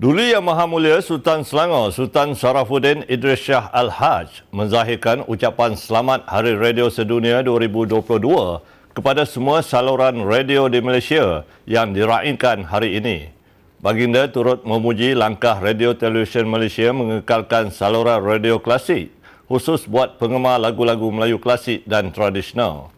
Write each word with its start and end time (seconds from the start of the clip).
Duli 0.00 0.32
Yang 0.32 0.48
Maha 0.48 0.64
Mulia 0.64 0.96
Sultan 1.04 1.44
Selangor 1.44 1.92
Sultan 1.92 2.32
Sarafuddin 2.32 3.04
Idris 3.04 3.44
Shah 3.44 3.68
Al-Haj 3.68 4.48
menzahirkan 4.48 5.28
ucapan 5.28 5.76
selamat 5.76 6.24
Hari 6.24 6.56
Radio 6.56 6.88
Sedunia 6.88 7.44
2022 7.44 8.00
kepada 8.96 9.28
semua 9.28 9.60
saluran 9.60 10.24
radio 10.24 10.72
di 10.72 10.80
Malaysia 10.80 11.44
yang 11.68 11.92
diraihkan 11.92 12.64
hari 12.64 12.96
ini. 12.96 13.28
Baginda 13.84 14.24
turut 14.24 14.64
memuji 14.64 15.12
langkah 15.12 15.60
Radio 15.60 15.92
Television 15.92 16.48
Malaysia 16.48 16.96
mengekalkan 16.96 17.68
saluran 17.68 18.24
radio 18.24 18.56
klasik 18.56 19.12
khusus 19.52 19.84
buat 19.84 20.16
penggemar 20.16 20.64
lagu-lagu 20.64 21.12
Melayu 21.12 21.36
klasik 21.36 21.84
dan 21.84 22.08
tradisional. 22.08 22.88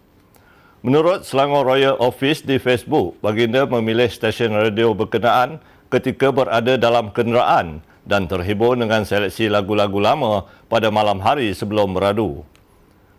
Menurut 0.86 1.26
Selangor 1.26 1.66
Royal 1.66 1.98
Office 1.98 2.46
di 2.46 2.62
Facebook, 2.62 3.18
Baginda 3.18 3.66
memilih 3.66 4.06
stesen 4.06 4.54
radio 4.54 4.94
berkenaan 4.94 5.58
ketika 5.92 6.32
berada 6.32 6.80
dalam 6.80 7.12
kenderaan 7.12 7.84
dan 8.08 8.24
terhibur 8.24 8.72
dengan 8.74 9.04
seleksi 9.04 9.52
lagu-lagu 9.52 10.00
lama 10.00 10.48
pada 10.72 10.88
malam 10.88 11.20
hari 11.20 11.52
sebelum 11.52 11.92
beradu. 11.92 12.40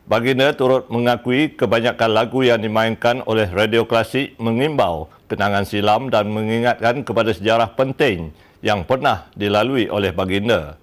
Baginda 0.03 0.51
turut 0.51 0.91
mengakui 0.91 1.55
kebanyakan 1.55 2.11
lagu 2.11 2.43
yang 2.43 2.59
dimainkan 2.59 3.23
oleh 3.23 3.47
radio 3.47 3.87
klasik 3.87 4.35
mengimbau 4.35 5.07
kenangan 5.31 5.63
silam 5.63 6.11
dan 6.11 6.27
mengingatkan 6.27 7.07
kepada 7.07 7.31
sejarah 7.31 7.71
penting 7.71 8.35
yang 8.59 8.83
pernah 8.83 9.31
dilalui 9.39 9.87
oleh 9.87 10.11
baginda. 10.11 10.75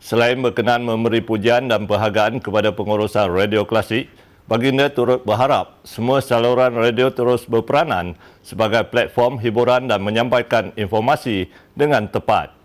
Selain 0.00 0.38
berkenan 0.40 0.86
memberi 0.86 1.20
pujian 1.20 1.68
dan 1.68 1.84
perhargaan 1.84 2.40
kepada 2.40 2.72
pengurusan 2.72 3.28
radio 3.28 3.66
klasik, 3.66 4.08
Baginda 4.48 4.88
turut 4.88 5.28
berharap 5.28 5.76
semua 5.84 6.24
saluran 6.24 6.72
radio 6.72 7.12
terus 7.12 7.44
berperanan 7.44 8.16
sebagai 8.40 8.88
platform 8.88 9.36
hiburan 9.44 9.92
dan 9.92 10.00
menyampaikan 10.00 10.72
informasi 10.72 11.52
dengan 11.76 12.08
tepat. 12.08 12.56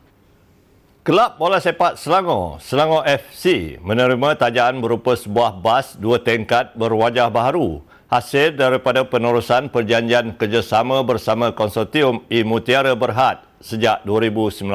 Kelab 1.03 1.35
Bola 1.35 1.59
Sepak 1.59 1.99
Selangor, 1.99 2.63
Selangor 2.63 3.03
FC 3.03 3.75
menerima 3.83 4.39
tajaan 4.39 4.79
berupa 4.79 5.11
sebuah 5.19 5.59
bas 5.59 5.99
dua 5.99 6.23
tingkat 6.23 6.71
berwajah 6.79 7.27
baharu 7.27 7.83
hasil 8.07 8.55
daripada 8.55 9.03
penerusan 9.03 9.67
perjanjian 9.67 10.39
kerjasama 10.39 11.03
bersama 11.03 11.51
konsortium 11.51 12.23
I 12.31 12.47
Mutiara 12.47 12.95
Berhad 12.95 13.43
sejak 13.59 14.07
2019. 14.07 14.71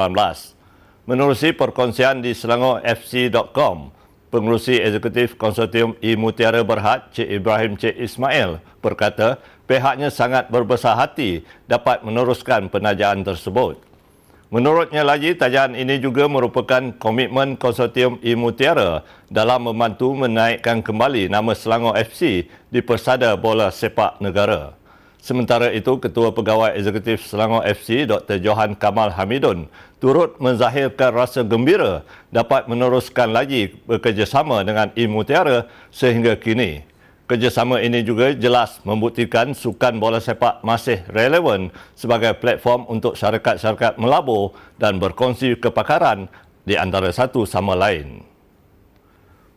Menerusi 1.09 1.57
perkongsian 1.57 2.21
di 2.21 2.37
selangorfc.com, 2.37 3.97
Pengurusi 4.29 4.77
Eksekutif 4.77 5.41
Konsortium 5.41 5.97
I 6.05 6.13
Mutiara 6.13 6.61
Berhad, 6.61 7.09
Cik 7.17 7.29
Ibrahim 7.41 7.73
Cik 7.81 7.97
Ismail, 7.97 8.61
berkata 8.77 9.41
pihaknya 9.65 10.13
sangat 10.13 10.53
berbesar 10.53 10.93
hati 10.93 11.41
dapat 11.65 12.05
meneruskan 12.05 12.69
penajaan 12.69 13.25
tersebut. 13.25 13.81
Menurutnya 14.49 15.05
lagi, 15.05 15.37
tajaan 15.37 15.77
ini 15.77 16.01
juga 16.01 16.25
merupakan 16.25 16.81
komitmen 16.97 17.53
Konsortium 17.53 18.17
I 18.21 18.33
Mutiara 18.33 19.05
dalam 19.29 19.69
membantu 19.69 20.13
menaikkan 20.13 20.81
kembali 20.81 21.29
nama 21.29 21.53
Selangor 21.53 21.93
FC 21.97 22.49
di 22.69 22.81
Persada 22.85 23.33
Bola 23.37 23.69
Sepak 23.69 24.17
Negara. 24.21 24.78
Sementara 25.19 25.67
itu, 25.75 25.99
Ketua 25.99 26.31
Pegawai 26.31 26.79
Eksekutif 26.79 27.27
Selangor 27.27 27.67
FC 27.67 28.07
Dr. 28.07 28.39
Johan 28.39 28.71
Kamal 28.71 29.11
Hamidun 29.11 29.67
turut 29.99 30.39
menzahirkan 30.39 31.11
rasa 31.11 31.43
gembira 31.43 32.07
dapat 32.31 32.71
meneruskan 32.71 33.35
lagi 33.35 33.75
bekerjasama 33.83 34.63
dengan 34.63 34.95
I 34.95 35.11
Mutiara 35.11 35.67
sehingga 35.91 36.39
kini. 36.39 36.87
Kerjasama 37.27 37.83
ini 37.83 38.01
juga 38.01 38.33
jelas 38.33 38.79
membuktikan 38.87 39.53
sukan 39.53 40.01
bola 40.01 40.17
sepak 40.17 40.63
masih 40.65 41.03
relevan 41.11 41.69
sebagai 41.93 42.33
platform 42.39 42.89
untuk 42.89 43.13
syarikat-syarikat 43.13 44.01
melabur 44.01 44.55
dan 44.81 44.97
berkongsi 44.97 45.59
kepakaran 45.59 46.25
di 46.63 46.73
antara 46.79 47.11
satu 47.13 47.43
sama 47.45 47.77
lain. 47.77 48.23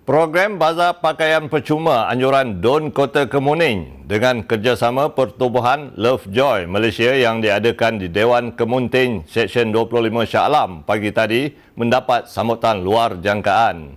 Program 0.03 0.59
Bazar 0.59 0.99
Pakaian 0.99 1.47
Percuma 1.47 2.11
Anjuran 2.11 2.59
Don 2.59 2.91
Kota 2.91 3.31
Kemuning 3.31 4.03
dengan 4.11 4.43
kerjasama 4.43 5.15
Pertubuhan 5.15 5.95
Love 5.95 6.27
Joy 6.27 6.67
Malaysia 6.67 7.15
yang 7.15 7.39
diadakan 7.39 8.03
di 8.03 8.11
Dewan 8.11 8.51
Kemunting 8.59 9.23
Seksyen 9.31 9.71
25 9.71 10.27
Shah 10.27 10.51
Alam 10.51 10.83
pagi 10.83 11.15
tadi 11.15 11.55
mendapat 11.79 12.27
sambutan 12.27 12.83
luar 12.83 13.23
jangkaan. 13.23 13.95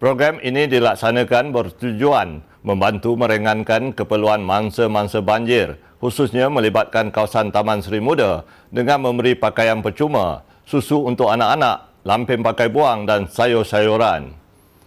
Program 0.00 0.40
ini 0.40 0.64
dilaksanakan 0.64 1.52
bertujuan 1.52 2.40
membantu 2.64 3.12
meringankan 3.12 3.92
keperluan 3.92 4.40
mangsa-mangsa 4.40 5.20
banjir 5.20 5.76
khususnya 6.00 6.48
melibatkan 6.48 7.12
kawasan 7.12 7.52
Taman 7.52 7.84
Seri 7.84 8.00
Muda 8.00 8.48
dengan 8.72 9.04
memberi 9.04 9.36
pakaian 9.36 9.84
percuma, 9.84 10.40
susu 10.64 11.04
untuk 11.04 11.28
anak-anak, 11.28 12.00
lampin 12.00 12.40
pakai 12.40 12.72
buang 12.72 13.04
dan 13.04 13.28
sayur-sayuran. 13.28 14.43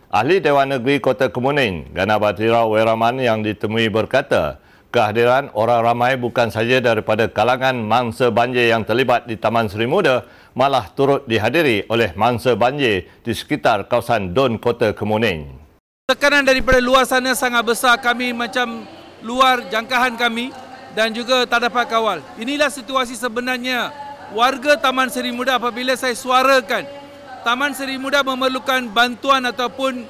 Ahli 0.08 0.40
Dewan 0.40 0.72
Negeri 0.72 1.04
Kota 1.04 1.28
Kemuning, 1.28 1.92
Gana 1.92 2.16
Batira 2.16 2.64
Weraman 2.64 3.20
yang 3.20 3.44
ditemui 3.44 3.92
berkata, 3.92 4.56
kehadiran 4.88 5.52
orang 5.52 5.84
ramai 5.84 6.16
bukan 6.16 6.48
saja 6.48 6.80
daripada 6.80 7.28
kalangan 7.28 7.76
mangsa 7.76 8.32
banjir 8.32 8.72
yang 8.72 8.88
terlibat 8.88 9.28
di 9.28 9.36
Taman 9.36 9.68
Seri 9.68 9.84
Muda, 9.84 10.24
malah 10.56 10.88
turut 10.96 11.28
dihadiri 11.28 11.92
oleh 11.92 12.16
mangsa 12.16 12.56
banjir 12.56 13.04
di 13.20 13.36
sekitar 13.36 13.92
kawasan 13.92 14.32
Don 14.32 14.56
Kota 14.56 14.96
Kemuning. 14.96 15.60
Tekanan 16.08 16.48
daripada 16.48 16.80
luar 16.80 17.04
sana 17.04 17.36
sangat 17.36 17.68
besar 17.68 18.00
kami 18.00 18.32
macam 18.32 18.88
luar 19.20 19.68
jangkaan 19.68 20.16
kami 20.16 20.56
dan 20.96 21.12
juga 21.12 21.44
tak 21.44 21.68
dapat 21.68 21.84
kawal. 21.84 22.24
Inilah 22.40 22.72
situasi 22.72 23.20
sebenarnya 23.20 23.92
warga 24.32 24.80
Taman 24.80 25.12
Seri 25.12 25.36
Muda 25.36 25.60
apabila 25.60 26.00
saya 26.00 26.16
suarakan 26.16 26.88
Taman 27.48 27.72
Seri 27.72 27.96
Muda 27.96 28.28
memerlukan 28.28 28.92
bantuan 28.92 29.40
ataupun 29.48 30.04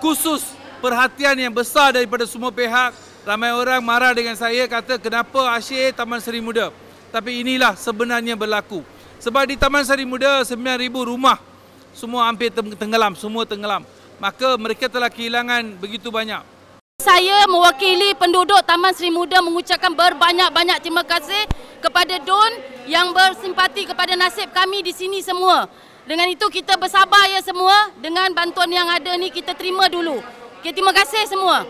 khusus 0.00 0.40
perhatian 0.80 1.36
yang 1.36 1.52
besar 1.52 1.92
daripada 1.92 2.24
semua 2.24 2.48
pihak. 2.48 2.96
Ramai 3.28 3.52
orang 3.52 3.84
marah 3.84 4.16
dengan 4.16 4.32
saya 4.32 4.64
kata 4.64 4.96
kenapa 4.96 5.52
asyik 5.60 5.92
Taman 5.92 6.16
Seri 6.16 6.40
Muda. 6.40 6.72
Tapi 7.12 7.44
inilah 7.44 7.76
sebenarnya 7.76 8.40
berlaku. 8.40 8.80
Sebab 9.20 9.52
di 9.52 9.60
Taman 9.60 9.84
Seri 9.84 10.08
Muda 10.08 10.40
9,000 10.40 10.88
rumah 11.04 11.36
semua 11.92 12.24
hampir 12.24 12.48
tenggelam, 12.56 13.12
semua 13.20 13.44
tenggelam. 13.44 13.84
Maka 14.16 14.56
mereka 14.56 14.88
telah 14.88 15.12
kehilangan 15.12 15.76
begitu 15.76 16.08
banyak. 16.08 16.40
Saya 17.04 17.44
mewakili 17.52 18.16
penduduk 18.16 18.64
Taman 18.64 18.96
Seri 18.96 19.12
Muda 19.12 19.44
mengucapkan 19.44 19.92
berbanyak-banyak 19.92 20.80
terima 20.80 21.04
kasih 21.04 21.52
kepada 21.84 22.16
Don 22.24 22.52
yang 22.88 23.12
bersimpati 23.12 23.84
kepada 23.84 24.16
nasib 24.16 24.48
kami 24.56 24.80
di 24.80 24.96
sini 24.96 25.20
semua. 25.20 25.68
Dengan 26.08 26.24
itu 26.32 26.48
kita 26.48 26.80
bersabar 26.80 27.28
ya 27.28 27.44
semua. 27.44 27.92
Dengan 28.00 28.32
bantuan 28.32 28.72
yang 28.72 28.88
ada 28.88 29.12
ni 29.20 29.28
kita 29.28 29.52
terima 29.52 29.92
dulu. 29.92 30.24
Okay, 30.64 30.72
terima 30.72 30.96
kasih 30.96 31.28
semua. 31.28 31.68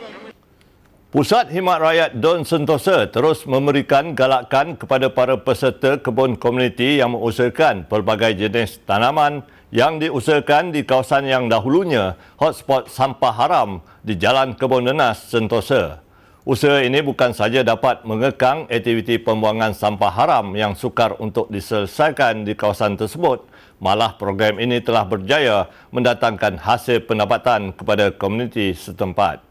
Pusat 1.11 1.51
Himat 1.51 1.83
Rakyat 1.83 2.11
Don 2.23 2.47
Sentosa 2.47 3.11
terus 3.11 3.43
memberikan 3.51 4.15
galakan 4.15 4.79
kepada 4.79 5.11
para 5.11 5.35
peserta 5.43 5.99
kebun 5.99 6.39
komuniti 6.39 7.03
yang 7.03 7.19
mengusahakan 7.19 7.91
pelbagai 7.91 8.39
jenis 8.39 8.79
tanaman 8.87 9.43
yang 9.75 9.99
diusahakan 9.99 10.71
di 10.71 10.87
kawasan 10.87 11.27
yang 11.27 11.51
dahulunya 11.51 12.15
hotspot 12.39 12.87
sampah 12.87 13.35
haram 13.35 13.83
di 14.07 14.15
Jalan 14.15 14.55
Kebun 14.55 14.87
Nenas 14.87 15.27
Sentosa. 15.27 16.08
Usaha 16.49 16.81
ini 16.81 17.05
bukan 17.05 17.37
saja 17.37 17.61
dapat 17.61 18.09
mengekang 18.09 18.65
aktiviti 18.73 19.21
pembuangan 19.21 19.77
sampah 19.77 20.09
haram 20.09 20.57
yang 20.57 20.73
sukar 20.73 21.13
untuk 21.21 21.53
diselesaikan 21.53 22.49
di 22.49 22.57
kawasan 22.57 22.97
tersebut, 22.97 23.45
malah 23.77 24.17
program 24.17 24.57
ini 24.57 24.81
telah 24.81 25.05
berjaya 25.05 25.69
mendatangkan 25.93 26.57
hasil 26.57 27.05
pendapatan 27.05 27.77
kepada 27.77 28.09
komuniti 28.17 28.73
setempat. 28.73 29.45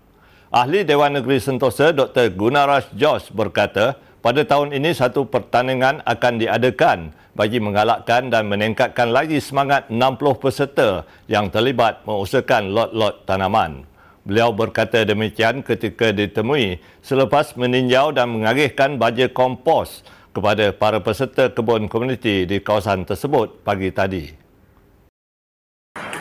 Ahli 0.50 0.82
Dewan 0.82 1.14
Negeri 1.14 1.38
Sentosa 1.38 1.94
Dr. 1.94 2.34
Gunaraj 2.34 2.90
Josh 2.98 3.30
berkata, 3.30 3.94
pada 4.26 4.42
tahun 4.42 4.74
ini 4.74 4.90
satu 4.98 5.30
pertandingan 5.30 6.02
akan 6.02 6.34
diadakan 6.42 7.14
bagi 7.38 7.62
menggalakkan 7.62 8.34
dan 8.34 8.50
meningkatkan 8.50 9.14
lagi 9.14 9.38
semangat 9.38 9.86
60 9.94 10.18
peserta 10.42 11.06
yang 11.30 11.54
terlibat 11.54 12.02
mengusahakan 12.10 12.74
lot-lot 12.74 13.22
tanaman. 13.30 13.86
Beliau 14.28 14.52
berkata 14.52 15.08
demikian 15.08 15.64
ketika 15.64 16.12
ditemui 16.12 16.84
selepas 17.00 17.56
meninjau 17.56 18.12
dan 18.12 18.28
mengarihkan 18.28 19.00
baja 19.00 19.32
kompos 19.32 20.04
kepada 20.36 20.76
para 20.76 21.00
peserta 21.00 21.48
kebun 21.48 21.88
komuniti 21.88 22.44
di 22.44 22.60
kawasan 22.60 23.08
tersebut 23.08 23.64
pagi 23.64 23.88
tadi. 23.88 24.36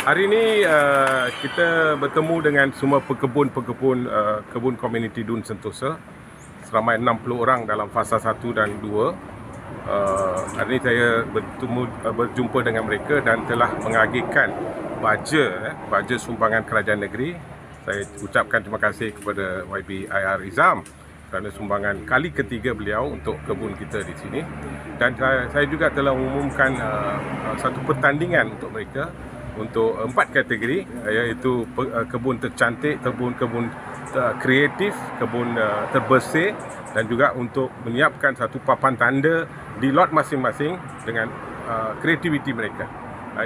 Hari 0.07 0.23
ini 0.23 0.63
uh, 0.63 1.35
kita 1.43 1.99
bertemu 1.99 2.37
dengan 2.47 2.71
semua 2.79 3.03
pekebun-pekebun 3.03 4.07
uh, 4.07 4.39
kebun 4.55 4.79
komuniti 4.79 5.27
Dun 5.27 5.43
Sentosa 5.43 5.99
seramai 6.63 7.03
60 7.03 7.27
orang 7.35 7.67
dalam 7.67 7.91
fasa 7.91 8.23
1 8.23 8.39
dan 8.55 8.71
2. 8.87 8.87
Uh, 8.87 9.13
hari 10.55 10.79
ini 10.79 10.81
saya 10.87 11.27
bertemu 11.27 11.83
uh, 12.07 12.15
berjumpa 12.15 12.59
dengan 12.63 12.87
mereka 12.87 13.19
dan 13.19 13.43
telah 13.51 13.75
mengagihkan 13.83 14.55
baja 15.03 15.75
eh, 15.75 15.75
baja 15.91 16.15
sumbangan 16.17 16.63
kerajaan 16.63 17.03
negeri 17.03 17.56
saya 17.87 18.03
ucapkan 18.19 18.59
terima 18.67 18.83
kasih 18.83 19.15
kepada 19.15 19.63
YB 19.71 20.11
IR 20.11 20.43
Izam 20.43 20.83
kerana 21.31 21.49
sumbangan 21.55 22.03
kali 22.03 22.35
ketiga 22.35 22.75
beliau 22.75 23.15
untuk 23.15 23.39
kebun 23.47 23.79
kita 23.79 24.03
di 24.03 24.15
sini. 24.19 24.41
Dan 24.99 25.15
saya 25.23 25.67
juga 25.71 25.91
telah 25.95 26.11
umumkan 26.11 26.75
uh, 26.83 27.55
satu 27.63 27.79
pertandingan 27.87 28.59
untuk 28.59 28.75
mereka 28.75 29.11
untuk 29.57 29.97
empat 30.03 30.37
kategori 30.37 30.85
iaitu 31.09 31.65
kebun 32.13 32.37
tercantik, 32.37 33.01
kebun-kebun 33.01 33.73
kreatif, 34.37 34.93
kebun 35.17 35.57
terbersih 35.97 36.53
dan 36.93 37.09
juga 37.09 37.33
untuk 37.33 37.73
menyiapkan 37.89 38.37
satu 38.37 38.61
papan 38.61 39.01
tanda 39.01 39.49
di 39.81 39.89
lot 39.89 40.13
masing-masing 40.13 40.77
dengan 41.09 41.33
kreativiti 42.05 42.53
mereka. 42.53 42.85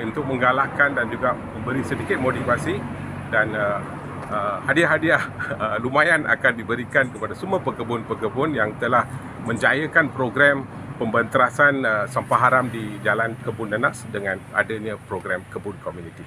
Untuk 0.02 0.26
menggalakkan 0.26 0.98
dan 0.98 1.06
juga 1.14 1.30
memberi 1.34 1.86
sedikit 1.86 2.18
motivasi 2.18 2.74
dan 3.30 3.54
Uh, 4.30 4.62
hadiah-hadiah 4.62 5.22
uh, 5.58 5.76
lumayan 5.82 6.22
akan 6.22 6.54
diberikan 6.54 7.10
kepada 7.10 7.34
semua 7.34 7.58
pekebun-pekebun 7.66 8.54
yang 8.54 8.70
telah 8.78 9.02
menjayakan 9.42 10.06
program 10.14 10.70
pembenterasan 11.02 11.82
uh, 11.82 12.06
sampah 12.06 12.38
haram 12.38 12.70
di 12.70 12.94
Jalan 13.02 13.34
Kebun 13.42 13.74
Nenas 13.74 14.06
dengan 14.06 14.38
adanya 14.54 14.94
program 15.10 15.42
kebun 15.50 15.74
komuniti. 15.82 16.22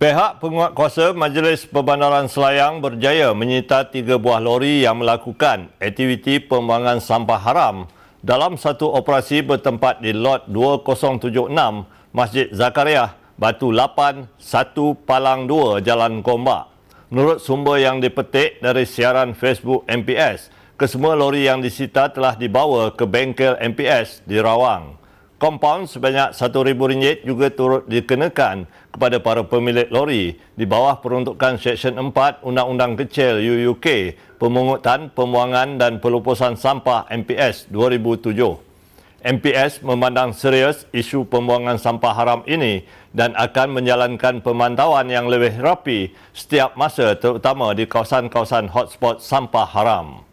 Pihak 0.00 0.40
penguatkuasa 0.40 1.12
Majlis 1.12 1.68
Perbandaran 1.68 2.32
Selayang 2.32 2.80
berjaya 2.80 3.36
menyita 3.36 3.84
tiga 3.84 4.16
buah 4.16 4.40
lori 4.40 4.88
yang 4.88 5.04
melakukan 5.04 5.68
aktiviti 5.84 6.40
pembuangan 6.40 7.04
sampah 7.04 7.40
haram 7.44 7.76
dalam 8.24 8.56
satu 8.56 8.88
operasi 8.88 9.44
bertempat 9.44 10.00
di 10.00 10.16
lot 10.16 10.48
2076 10.48 11.52
Masjid 12.16 12.48
Zakaria 12.56 13.20
Batu 13.34 13.74
8, 13.74 14.30
1 14.38 14.78
Palang 15.02 15.50
2 15.50 15.82
Jalan 15.82 16.22
Gombak. 16.22 16.70
Menurut 17.10 17.42
sumber 17.42 17.82
yang 17.82 17.98
dipetik 17.98 18.62
dari 18.62 18.86
siaran 18.86 19.34
Facebook 19.34 19.82
MPS, 19.90 20.54
kesemua 20.78 21.18
lori 21.18 21.42
yang 21.42 21.58
disita 21.58 22.14
telah 22.14 22.38
dibawa 22.38 22.94
ke 22.94 23.02
bengkel 23.02 23.58
MPS 23.58 24.22
di 24.22 24.38
Rawang. 24.38 24.94
Kompaun 25.34 25.90
sebanyak 25.90 26.30
RM1,000 26.30 27.26
juga 27.26 27.50
turut 27.50 27.82
dikenakan 27.90 28.70
kepada 28.94 29.18
para 29.18 29.42
pemilik 29.42 29.90
lori 29.90 30.38
di 30.54 30.62
bawah 30.62 31.02
peruntukan 31.02 31.58
Seksyen 31.58 31.98
4 31.98 32.46
Undang-Undang 32.46 33.02
Kecil 33.02 33.42
UUK 33.42 34.14
Pemungutan, 34.38 35.10
Pembuangan 35.10 35.74
dan 35.74 35.98
Pelupusan 35.98 36.54
Sampah 36.54 37.10
MPS 37.10 37.66
2007. 37.66 38.73
MPS 39.24 39.80
memandang 39.80 40.36
serius 40.36 40.84
isu 40.92 41.24
pembuangan 41.24 41.80
sampah 41.80 42.12
haram 42.12 42.40
ini 42.44 42.84
dan 43.16 43.32
akan 43.32 43.80
menjalankan 43.80 44.44
pemantauan 44.44 45.08
yang 45.08 45.32
lebih 45.32 45.64
rapi 45.64 46.12
setiap 46.36 46.76
masa 46.76 47.16
terutama 47.16 47.72
di 47.72 47.88
kawasan-kawasan 47.88 48.68
hotspot 48.68 49.24
sampah 49.24 49.64
haram. 49.64 50.28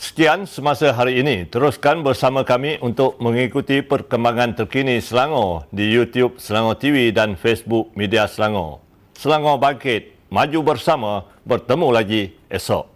Sekian 0.00 0.48
semasa 0.48 0.96
hari 0.96 1.20
ini. 1.20 1.44
Teruskan 1.44 2.00
bersama 2.00 2.40
kami 2.40 2.80
untuk 2.80 3.20
mengikuti 3.20 3.84
perkembangan 3.84 4.64
terkini 4.64 4.96
Selangor 5.04 5.68
di 5.68 5.84
YouTube 5.84 6.40
Selangor 6.40 6.80
TV 6.80 7.12
dan 7.12 7.36
Facebook 7.36 7.92
Media 7.92 8.24
Selangor. 8.24 8.80
Selangor 9.12 9.60
bangkit, 9.60 10.16
maju 10.32 10.58
bersama, 10.64 11.28
bertemu 11.44 11.88
lagi 11.92 12.32
esok. 12.48 12.95